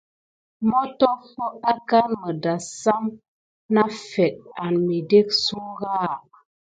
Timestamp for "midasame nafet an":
2.23-4.73